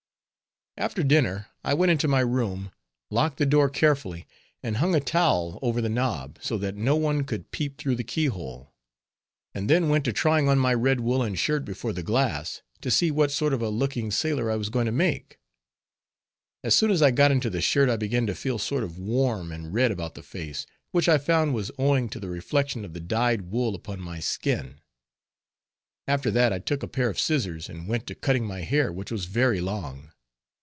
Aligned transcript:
After 0.77 1.03
dinner 1.03 1.47
I 1.65 1.73
went 1.75 1.91
into 1.91 2.07
my 2.07 2.21
room, 2.21 2.71
locked 3.11 3.37
the 3.37 3.45
door 3.45 3.69
carefully, 3.69 4.25
and 4.63 4.77
hung 4.77 4.95
a 4.95 5.01
towel 5.01 5.59
over 5.61 5.81
the 5.81 5.89
knob, 5.89 6.39
so 6.41 6.57
that 6.57 6.75
no 6.77 6.95
one 6.95 7.23
could 7.25 7.51
peep 7.51 7.77
through 7.77 7.97
the 7.97 8.05
keyhole, 8.05 8.73
and 9.53 9.69
then 9.69 9.89
went 9.89 10.05
to 10.05 10.13
trying 10.13 10.47
on 10.47 10.57
my 10.57 10.73
red 10.73 11.01
woolen 11.01 11.35
shirt 11.35 11.65
before 11.65 11.91
the 11.93 12.01
glass, 12.01 12.61
to 12.79 12.89
see 12.89 13.11
what 13.11 13.31
sort 13.31 13.53
of 13.53 13.61
a 13.61 13.67
looking 13.69 14.11
sailor 14.11 14.49
I 14.49 14.55
was 14.55 14.69
going 14.69 14.85
to 14.87 14.91
make. 14.93 15.39
As 16.63 16.73
soon 16.73 16.89
as 16.89 17.01
I 17.01 17.11
got 17.11 17.31
into 17.33 17.49
the 17.49 17.61
shirt 17.61 17.89
I 17.89 17.97
began 17.97 18.25
to 18.27 18.33
feel 18.33 18.57
sort 18.57 18.83
of 18.85 18.97
warm 18.97 19.51
and 19.51 19.73
red 19.73 19.91
about 19.91 20.15
the 20.15 20.23
face, 20.23 20.65
which 20.91 21.09
I 21.09 21.17
found 21.17 21.53
was 21.53 21.69
owing 21.77 22.07
to 22.09 22.19
the 22.19 22.29
reflection 22.29 22.85
of 22.85 22.93
the 22.93 23.01
dyed 23.01 23.51
wool 23.51 23.75
upon 23.75 23.99
my 23.99 24.19
skin. 24.21 24.79
After 26.07 26.31
that, 26.31 26.53
I 26.53 26.59
took 26.59 26.81
a 26.81 26.87
pair 26.87 27.09
of 27.09 27.19
scissors 27.19 27.67
and 27.69 27.89
went 27.89 28.07
to 28.07 28.15
cutting 28.15 28.45
my 28.45 28.61
hair, 28.61 28.89
which 28.91 29.11
was 29.11 29.25
very 29.25 29.59
long. 29.59 30.13